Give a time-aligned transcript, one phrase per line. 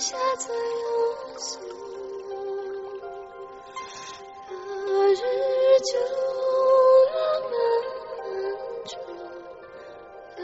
[0.00, 1.58] 下在庸俗，
[4.48, 5.14] 那日
[5.80, 5.92] 久
[7.12, 7.16] 浪
[7.50, 7.52] 漫
[8.86, 8.92] 处，
[10.38, 10.42] 要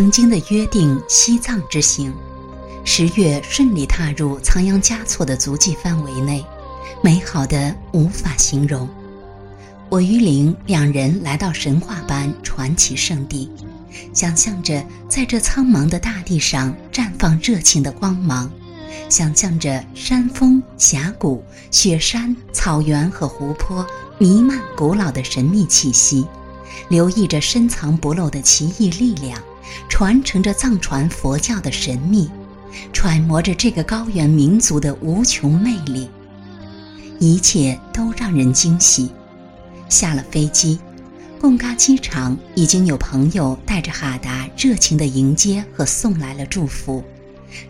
[0.00, 2.10] 曾经的约定西藏之行，
[2.86, 6.42] 十月顺利踏入仓央嘉措的足迹范围内，
[7.02, 8.88] 美好的无法形容。
[9.90, 13.52] 我与玲两人来到神话般传奇圣地，
[14.14, 18.50] 想象着在这苍茫的大地上绽放热情的光芒，
[19.10, 26.26] 想象着山峰、峡谷、雪山、草原和湖泊弥漫古老的神秘气息，
[26.88, 29.38] 留意着深藏不露的奇异力量。
[29.88, 32.30] 传承着藏传佛教的神秘，
[32.92, 36.08] 揣摩着这个高原民族的无穷魅力，
[37.18, 39.10] 一切都让人惊喜。
[39.88, 40.78] 下了飞机，
[41.40, 47.02] 贡嘎机场已经有朋友带着哈达热情地迎接和送来了祝福。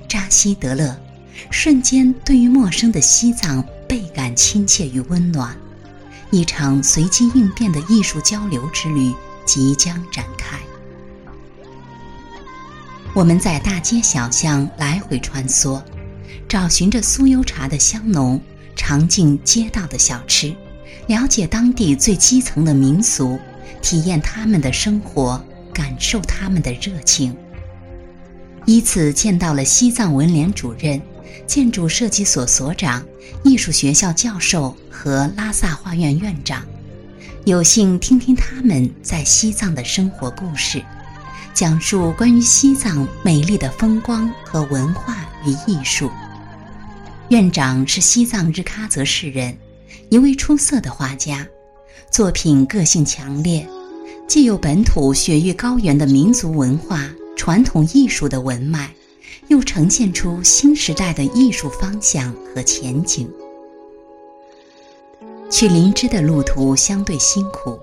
[0.08, 0.94] 扎西德勒，
[1.50, 5.56] 瞬间对于陌生的西藏倍感亲切与温暖。
[6.30, 9.12] 一场随机应变的艺术交流之旅
[9.46, 10.24] 即将展。
[13.20, 15.78] 我们在大街小巷来回穿梭，
[16.48, 18.40] 找寻着酥油茶的香浓，
[18.74, 20.56] 尝尽街道的小吃，
[21.06, 23.38] 了解当地最基层的民俗，
[23.82, 25.38] 体验他们的生活，
[25.70, 27.36] 感受他们的热情。
[28.64, 30.98] 依次见到了西藏文联主任、
[31.46, 33.04] 建筑设计所所长、
[33.44, 36.64] 艺术学校教授和拉萨画院院长，
[37.44, 40.82] 有幸听听他们在西藏的生活故事。
[41.54, 46.10] 讲述关于西藏美丽的风光和文化与艺术。
[47.28, 49.56] 院长是西藏日喀则市人，
[50.08, 51.46] 一位出色的画家，
[52.10, 53.66] 作品个性强烈，
[54.26, 58.90] 既有本土雪域高原的民族文化、传统艺术的文脉，
[59.48, 63.30] 又呈现出新时代的艺术方向和前景。
[65.50, 67.78] 去林芝的路途相对辛苦，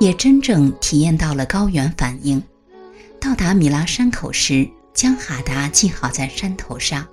[0.00, 2.42] 也真正体验到了高原反应。
[3.22, 7.06] 到达米拉山口时，将哈达系好在山头上，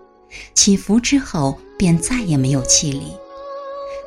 [0.56, 3.14] 起伏之后便再也没有气力，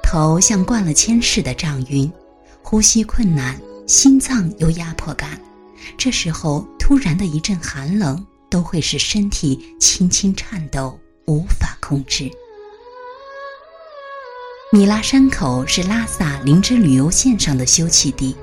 [0.03, 2.13] 头像灌了铅似的胀晕，
[2.61, 5.41] 呼吸困难，心脏有压迫感。
[5.97, 10.99] 这时候突然的一阵寒冷，都会使身体轻轻颤抖，
[11.29, 12.29] 无法控制。
[14.73, 18.37] 米拉山口是拉萨林芝旅游线上的休憩地，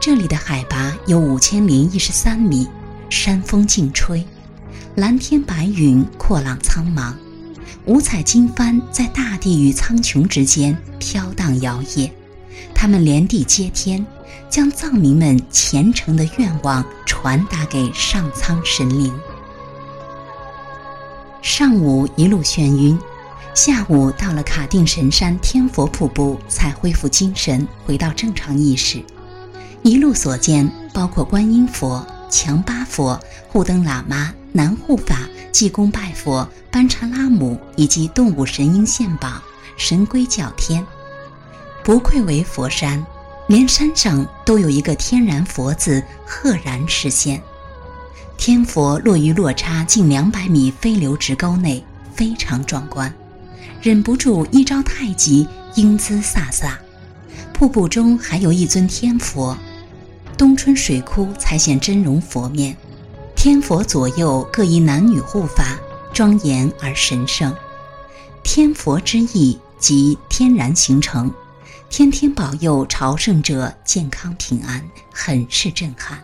[0.00, 2.68] 这里的海拔有五千零一十三米。
[3.14, 4.26] 山风劲吹，
[4.96, 7.14] 蓝天白云阔浪苍茫，
[7.86, 12.10] 五彩经幡在大地与苍穹之间飘荡摇曳，
[12.74, 14.04] 他们连地接天，
[14.50, 19.14] 将藏民们虔诚的愿望传达给上苍神灵。
[21.40, 22.98] 上午一路眩晕，
[23.54, 29.00] 下午到了卡定神山天佛瀑布才恢复精神，回到正常意识。
[29.84, 32.04] 一路所见包括观音佛。
[32.30, 33.18] 强巴佛、
[33.48, 35.20] 护灯喇嘛、南护法、
[35.52, 39.42] 济公拜佛、班禅拉姆以及动物神鹰献宝，
[39.76, 40.84] 神龟叫天，
[41.82, 43.04] 不愧为佛山，
[43.48, 47.40] 连山上都有一个天然佛字，赫然实现。
[48.36, 51.84] 天佛落于落差近两百米飞流直沟内，
[52.14, 53.12] 非常壮观，
[53.80, 55.46] 忍不住一招太极，
[55.76, 56.72] 英姿飒飒。
[57.52, 59.56] 瀑布中还有一尊天佛。
[60.36, 62.76] 冬春水窟才现真容佛面，
[63.36, 65.78] 天佛左右各一男女护法，
[66.12, 67.54] 庄严而神圣。
[68.42, 71.32] 天佛之意即天然形成，
[71.88, 76.22] 天天保佑朝圣者健康平安，很是震撼。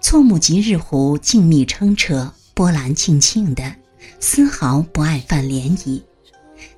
[0.00, 3.74] 错木吉日湖静谧澄澈，波澜静静的，
[4.18, 6.02] 丝毫不爱泛涟漪。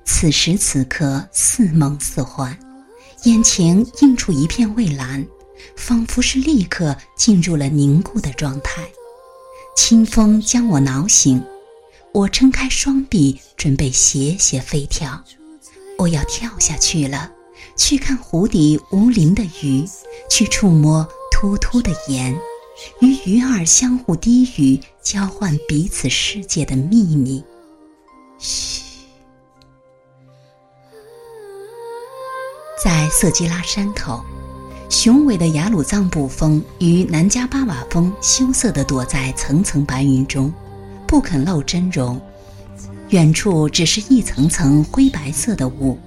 [0.05, 2.57] 此时此刻，似梦似幻。
[3.23, 5.25] 眼前映出一片蔚蓝，
[5.77, 8.83] 仿佛是立刻进入了凝固的状态。
[9.77, 11.41] 清风将我挠醒，
[12.11, 15.23] 我撑开双臂，准备斜斜飞跳。
[15.97, 17.31] 我要跳下去了，
[17.77, 19.85] 去看湖底无鳞的鱼，
[20.29, 22.37] 去触摸突突的岩，
[22.99, 27.41] 与鱼儿相互低语，交换彼此世界的秘密。
[28.37, 28.92] 嘘。
[32.83, 34.21] 在色基拉山口，
[34.89, 40.53] 雄伟的雅鲁藏布峰与南迦巴瓦峰羞涩地躲在层层白云中，
[41.07, 42.19] 不肯露真容。
[43.11, 45.97] 远处只是一层层灰白色的雾，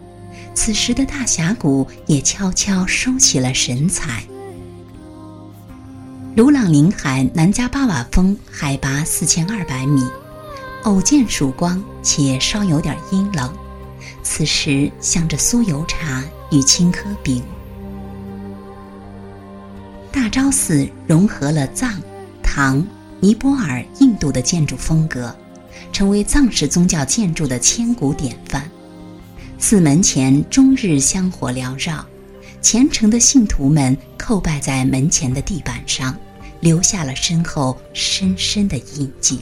[0.53, 4.23] 此时的大峡谷也悄悄收起了神采。
[6.35, 10.07] 鲁朗林海南迦巴瓦峰海拔四千二百米，
[10.83, 13.51] 偶见曙光，且稍有点阴冷。
[14.23, 17.43] 此时镶着酥油茶与青稞饼。
[20.13, 22.01] 大昭寺融合了藏、
[22.43, 22.85] 唐、
[23.21, 25.35] 尼泊尔、印度的建筑风格，
[25.93, 28.69] 成为藏式宗教建筑的千古典范。
[29.59, 32.05] 寺门前终日香火缭绕，
[32.61, 36.15] 虔诚的信徒们叩拜在门前的地板上，
[36.61, 39.41] 留下了身后深深的印记。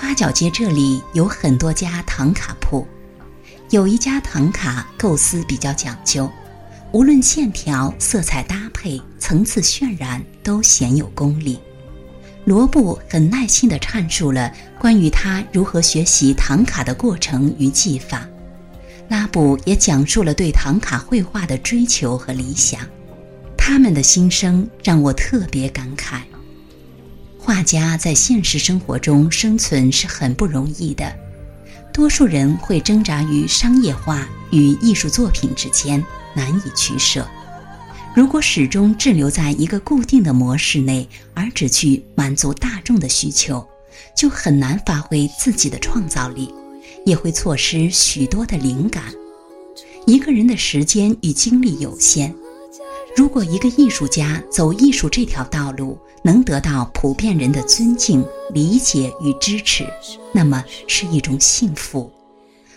[0.00, 2.86] 八角街这里有很多家唐卡铺，
[3.70, 6.30] 有一家唐卡构思比较讲究。
[6.92, 11.58] 无论线条、色彩搭配、层次渲染，都显有功力。
[12.44, 18.24] 罗布很耐心地阐述了关于他如何学习唐卡的过程与技法，
[19.08, 22.80] 拉布也讲述了对唐卡绘画的追求和理想。
[23.56, 26.20] 他们的心声让我特别感慨。
[27.48, 31.10] 画家在现实生活中生存是很不容易的，
[31.94, 36.04] 多数人会挣扎于商业化与艺术作品之间。
[36.36, 37.26] 难以取舍。
[38.14, 43.66] 如果始终滞留在一个固定的模式内，而只去满足大众的需求，
[44.14, 46.52] 就很难发挥自己的创造力，
[47.06, 49.04] 也会错失许多的灵感。
[50.06, 52.34] 一个人的时间与精力有限，
[53.18, 58.24] 如果一个艺术家走艺术这条道路，能得到普遍人的尊敬、
[58.54, 59.84] 理解与支持，
[60.32, 62.08] 那么是一种幸福。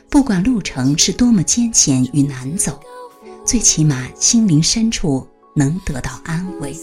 [0.10, 2.80] 不管路程是多么艰险与难走。
[3.46, 6.76] 最起码，心灵深处能得到安慰。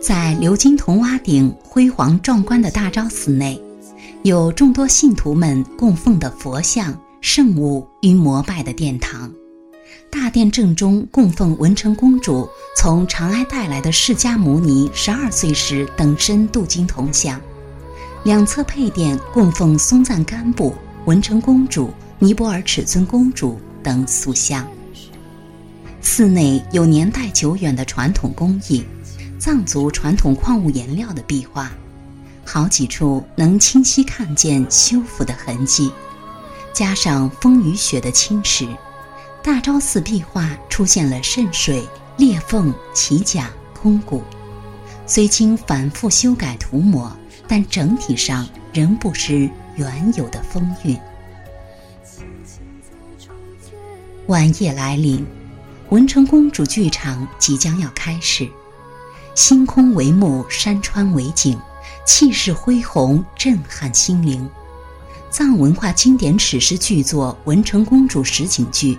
[0.00, 3.60] 在鎏金铜瓦顶、辉煌壮观的大昭寺内，
[4.22, 9.28] 有众多信徒们供奉的佛像、圣物与膜拜的殿堂。
[10.18, 17.38] 大殿正中供奉文成公主从长安带来的释迦牟尼十二岁时等身镀金铜像，
[18.24, 20.74] 两侧配殿供奉松赞干布、
[21.04, 23.60] 文成公主、尼泊尔尺尊公主。
[23.82, 24.66] 等塑像。
[26.00, 28.82] 寺内有年代久远的传统工艺，
[29.38, 31.70] 藏族传统矿物颜料的壁画，
[32.42, 35.92] 好几处能清晰看见修复的痕迹。
[36.72, 38.66] 加上风雨雪的侵蚀，
[39.46, 44.20] 大昭寺壁画出现了渗水、裂缝、起甲、空鼓。
[45.06, 47.16] 虽经反复修改涂抹，
[47.46, 50.98] 但整体上仍不失原有的风韵。
[54.26, 55.24] 晚夜来临，
[55.90, 58.50] 文成公主剧场即将要开始。
[59.36, 61.56] 星空为幕，山川为景，
[62.04, 64.50] 气势恢宏，震撼心灵。
[65.30, 68.94] 藏文化经典史诗巨作《文成公主实景剧》，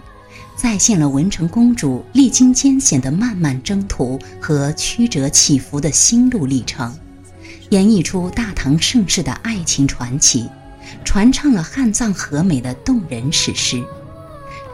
[0.58, 6.92] 再现了文成公主历经艰险的漫漫征途和曲折起伏的心路历程，
[7.70, 10.50] 演绎出大唐盛世的爱情传奇，
[11.06, 13.84] 传唱了汉藏和美的动人史诗。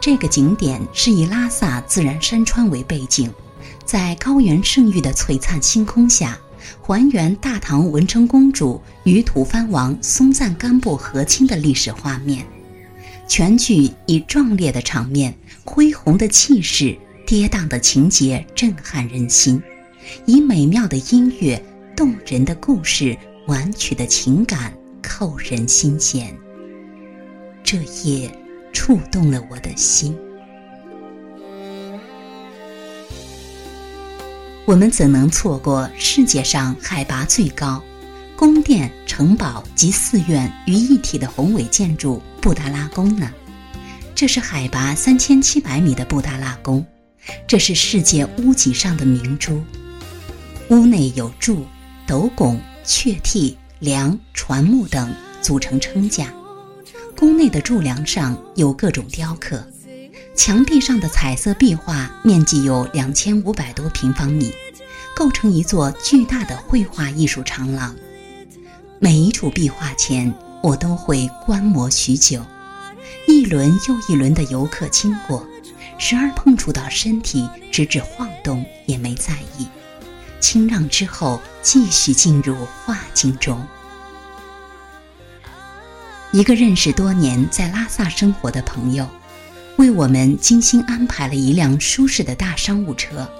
[0.00, 3.30] 这个景点是以拉萨自然山川为背景，
[3.84, 6.38] 在高原圣域的璀璨星空下，
[6.80, 12.46] 还原大唐文成公主与吐蕃王松赞干布和亲的历史画面。
[13.26, 19.62] 全剧以壮烈的场面、恢宏的气势、跌宕的情节震撼人心，
[20.26, 21.62] 以美妙的音乐、
[21.96, 23.16] 动人的故事、
[23.46, 26.36] 婉曲的情感扣人心弦。
[27.62, 28.30] 这夜。
[28.76, 30.18] 触动了我的心。
[34.66, 37.80] 我们怎能错过世界上海拔最高、
[38.36, 43.32] 宫殿、城堡及寺院于一体的宏伟建筑布达拉宫呢？
[44.14, 46.84] 这是海拔三千七百米的布达拉宫，
[47.46, 49.64] 这是世界屋脊上的明珠。
[50.68, 51.64] 屋内有柱、
[52.06, 55.10] 斗拱、雀替、梁、船木等
[55.40, 56.34] 组成撑架。
[57.16, 59.66] 宫内的柱梁上有各种雕刻，
[60.36, 64.52] 墙壁上的彩色壁画面积有两千五百多平方米，
[65.16, 67.96] 构成一座巨大的绘画艺术长廊。
[68.98, 70.34] 每一处壁画前，
[70.64, 72.42] 我都会观摩许久。
[73.28, 75.46] 一轮又一轮的游客经过，
[75.98, 79.68] 时而碰触到身体，直至晃动也没在意。
[80.40, 83.62] 清让之后，继续进入画境中。
[86.32, 89.06] 一个认识多年在拉萨生活的朋友，
[89.76, 93.30] 为我们精心安排了一辆舒适的大商务车，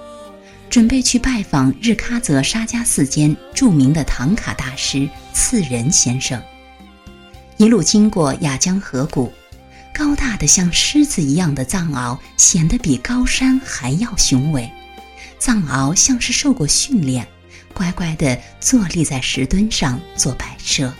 [0.69, 6.39] 准备去拜访日喀则沙迦寺间著名的唐卡大师次仁先生。
[7.57, 9.33] 一路经过雅江河谷，
[9.95, 14.71] 高大的像狮子一样的藏獒显得比高山还要雄伟。
[15.39, 17.27] 藏獒像是受过训练，
[17.73, 20.93] 乖乖地坐立在石墩上做摆设。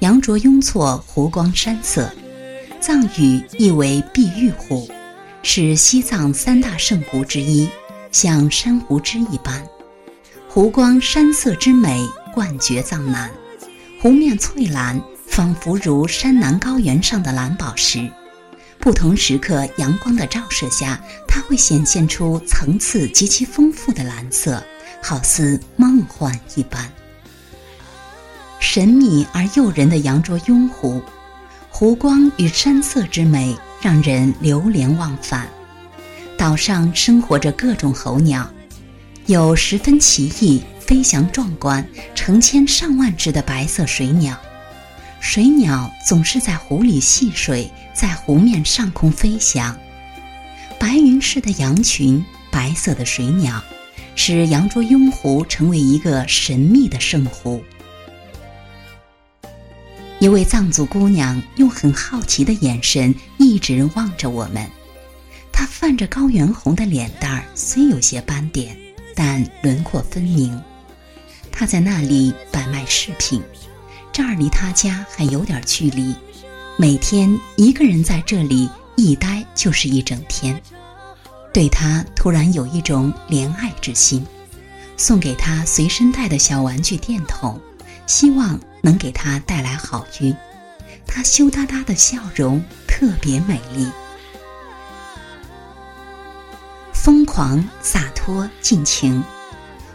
[0.00, 2.12] 羊卓雍措湖光山色，
[2.80, 4.88] 藏语意为碧玉湖，
[5.42, 7.68] 是西藏三大圣湖之一，
[8.10, 9.64] 像珊瑚枝一般。
[10.50, 13.30] 湖光山色之美，冠绝藏南。
[14.00, 18.10] 湖面翠蓝，仿佛如山南高原上的蓝宝石。
[18.78, 24.64] 不同时刻阳光的照射下，它会显现出层次极其丰富的蓝色，
[25.02, 26.90] 好似梦幻一般。
[28.58, 31.02] 神秘而诱人的羊卓雍湖，
[31.68, 35.46] 湖光与山色之美让人流连忘返。
[36.38, 38.50] 岛上生活着各种候鸟。
[39.28, 44.34] 有十分奇异、飞翔壮观、成千上万只的白色水鸟，
[45.20, 49.78] 水鸟总是在湖里戏水，在湖面上空飞翔。
[50.78, 53.62] 白云似的羊群，白色的水鸟，
[54.14, 57.62] 使羊卓雍湖成为一个神秘的圣湖。
[60.20, 64.66] 一位藏族姑娘用很好奇的眼神一直望着我们，
[65.52, 68.74] 她泛着高原红的脸蛋儿虽有些斑点。
[69.20, 70.62] 但轮廓分明，
[71.50, 73.42] 他在那里摆卖饰品，
[74.12, 76.14] 这儿离他家还有点距离，
[76.76, 80.62] 每天一个人在这里一待就是一整天。
[81.52, 84.24] 对他突然有一种怜爱之心，
[84.96, 87.60] 送给他随身带的小玩具电筒，
[88.06, 90.32] 希望能给他带来好运。
[91.08, 93.90] 他羞答答的笑容特别美丽。
[97.08, 99.24] 疯狂、洒脱、尽情，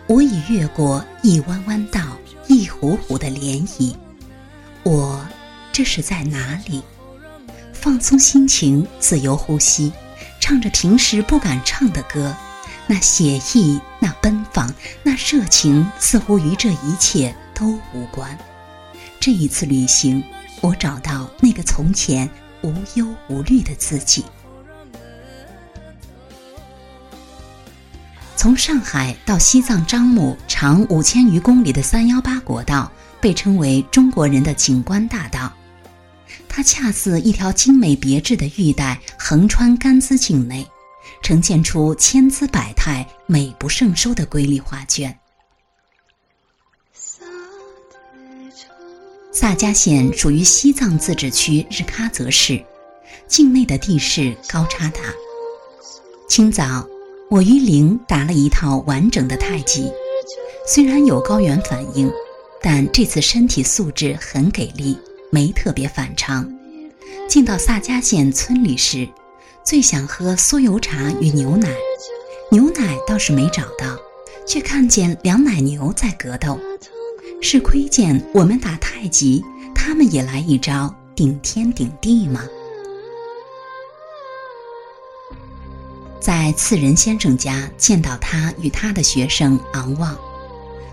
[0.08, 2.18] 我已越过一弯弯道、
[2.48, 3.94] 一湖湖的涟漪。
[4.82, 5.24] 我
[5.72, 6.82] 这是在哪里？
[7.72, 9.94] 放松心情，自由呼吸，
[10.40, 12.36] 唱着平时不敢唱的歌。
[12.88, 18.36] 那写意，那奔放，那热情，似乎与这一切都无关。
[19.20, 20.24] 这一次旅行，
[20.62, 22.28] 我找到那个从前
[22.64, 24.26] 无忧无虑的自己。
[28.44, 35.50] 从上海到西藏樟木长五千余公里的三幺八国道，被称为中国人的景观大道。
[36.50, 40.68] 它恰似一条精美别致的玉带，横穿甘孜境内，
[41.22, 45.18] 呈现出千姿百态、美不胜收的瑰丽画卷。
[49.32, 52.62] 萨迦县属于西藏自治区日喀则市，
[53.26, 55.00] 境内的地势高差大。
[56.28, 56.86] 清早。
[57.34, 59.92] 我于灵打了一套完整的太极，
[60.68, 62.08] 虽然有高原反应，
[62.62, 64.96] 但这次身体素质很给力，
[65.32, 66.48] 没特别反常。
[67.28, 69.10] 进到萨迦县村里时，
[69.66, 71.70] 最想喝酥油茶与牛奶，
[72.52, 73.98] 牛奶倒是没找到，
[74.46, 76.60] 却看见两奶牛在格斗。
[77.42, 82.46] 是窥见我们打太极，他们也来一招顶天顶地吗？
[86.24, 90.18] 在次仁先生家见到他与他的学生昂旺，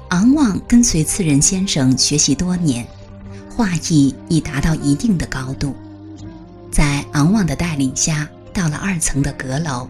[0.09, 2.85] 昂旺跟随次仁先生学习多年，
[3.49, 5.73] 画艺已达到一定的高度。
[6.73, 9.89] 在昂旺的带领下，到了二层的阁楼，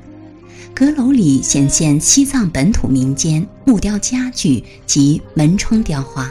[0.74, 6.30] 阁楼里显现西藏本土民间木雕家具及门窗雕花，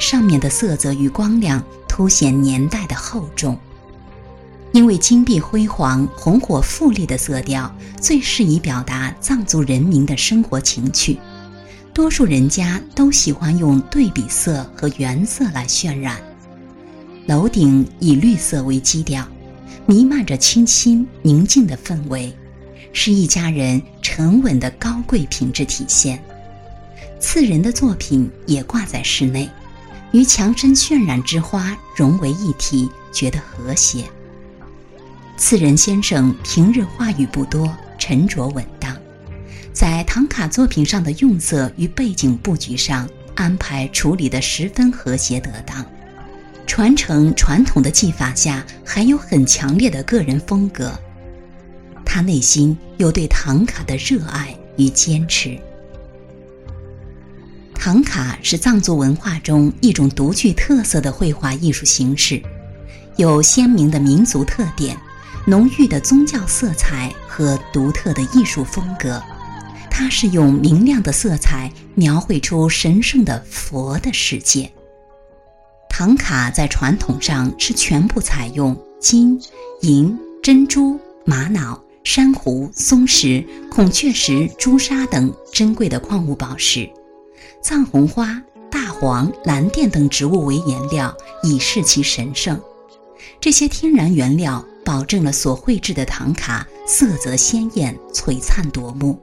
[0.00, 3.56] 上面的色泽与光亮凸显年代的厚重。
[4.74, 11.16] 因为金碧辉煌、红火富丽的色调最适宜表达藏族人民的生活情趣，
[11.92, 16.20] 多数人家都喜欢用对比色和原色来渲染。
[17.26, 19.24] 楼顶以绿色为基调，
[19.86, 22.36] 弥漫着清新宁静的氛围，
[22.92, 26.20] 是一家人沉稳的高贵品质体现。
[27.20, 29.48] 次人的作品也挂在室内，
[30.10, 34.04] 与墙身渲染之花融为一体，觉得和谐。
[35.36, 38.96] 次仁先生平日话语不多，沉着稳当，
[39.72, 45.84] 在唐卡作品上的用色与背景布局上安排处理得十分和谐得当。
[46.66, 50.92] 传承传统的技法下，还有很强烈的个人风格。
[52.04, 55.58] 他内心有对唐卡的热爱与坚持。
[57.74, 62.40] 唐卡是藏族文化中一种独具特色的绘画艺术形式。
[63.16, 64.96] 有鲜明的民族特点、
[65.46, 69.22] 浓郁的宗教色彩和独特的艺术风格。
[69.90, 74.70] 它是用明亮的色彩描绘出神圣的佛的世界。
[75.88, 79.40] 唐卡在传统上是全部采用金、
[79.82, 86.90] 银、珍珠、玛瑙、珊瑚、松石、孔雀石、朱砂等珍贵的矿物宝石，
[87.62, 92.60] 藏红花、大黄、蓝靛等植物为颜料，以示其神圣。
[93.40, 99.20] 这些天然原料保证了所绘制的唐卡色泽鲜艳、璀璨夺目。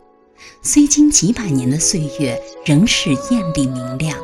[0.63, 4.17] 虽经几百年的岁月，仍是艳丽明亮。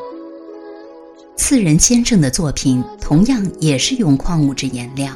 [1.38, 5.16] 次仁先生的作品同样也是用矿物质颜料，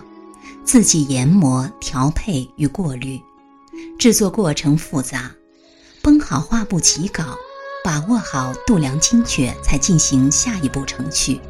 [0.63, 3.19] 自己研磨、调配与过滤，
[3.97, 5.31] 制作过程复杂，
[6.03, 7.35] 绷好画布起稿，
[7.83, 11.41] 把握好度量精确，才进行下一步程序。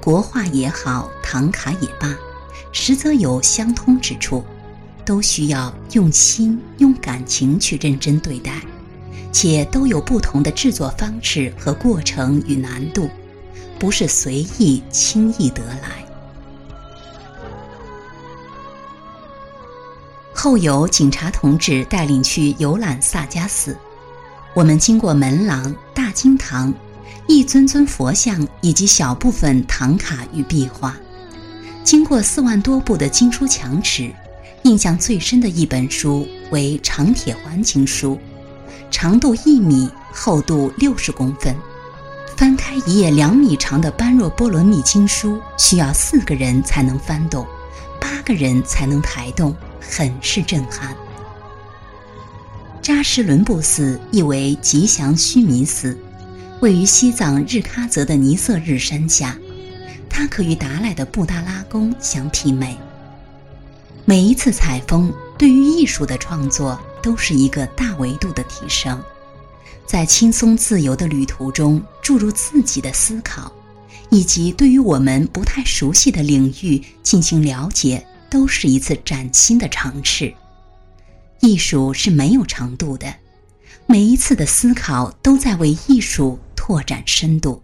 [0.00, 2.16] 国画也好，唐卡也罢，
[2.72, 4.44] 实则有相通之处。
[5.02, 8.60] 都需要用心、用感情去认真对待，
[9.32, 13.10] 且都有不同的制作方式和过程与难度，
[13.76, 16.04] 不是随意轻易得来。
[20.32, 23.76] 后有警察同志带领去游览萨迦寺，
[24.54, 26.72] 我们经过门廊、大经堂、
[27.26, 30.96] 一尊尊佛像以及小部分唐卡与壁画，
[31.90, 34.14] 经过四万多部的经书墙纸。
[34.62, 38.16] 印象最深的一本书为长铁环经书，
[38.92, 41.52] 长度一米，厚度六十公分。
[42.36, 47.44] 翻开一页两米长的般若波罗蜜经书，需要四个人才能翻动，
[48.00, 50.96] 八个人才能抬动，很是震撼。
[52.80, 55.98] 扎什伦布寺意为吉祥须弥寺，
[56.60, 59.36] 位于西藏日喀则的尼色日山下，
[60.10, 62.76] 它可与达赖的布达拉宫相媲美。
[64.04, 69.00] 每一次采风，对于艺术的创作都是一个大维度的提升，
[69.86, 73.50] 在轻松自由的旅途中注入自己的思考，
[74.10, 80.34] 以及对于我们不太熟悉的领域进行了解，都是一次崭新的尝试。
[81.40, 83.14] 艺术是没有长度的，
[83.86, 87.62] 每一次的思考都在为艺术拓展深度。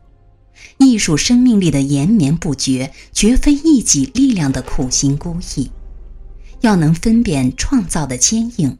[0.78, 5.70] 艺术生命力的延绵不绝，绝非一己力量的苦心孤诣。
[6.60, 8.76] 要能分辨创造的坚硬，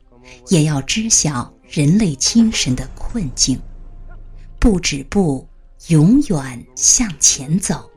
[0.48, 3.60] 也要知晓人类精神的困境，
[4.58, 5.46] 不止步，
[5.88, 7.90] 永远向前走。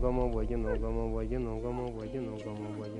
[0.00, 2.99] no como buey, no como buey, no como buey, no como buey.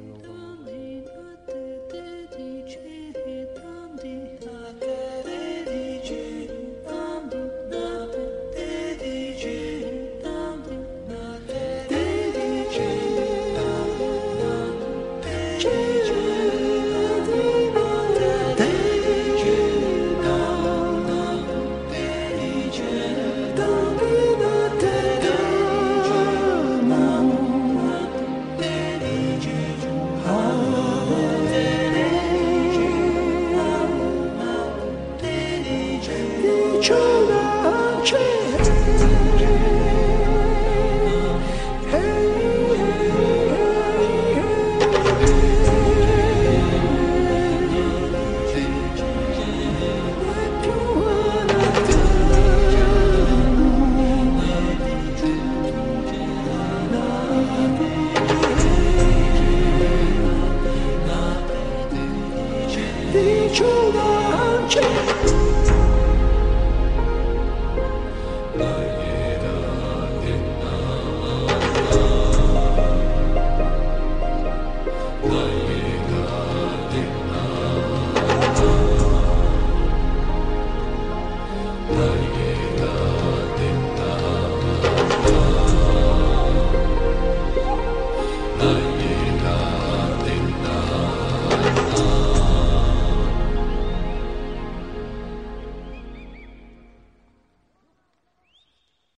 [63.54, 64.68] çölen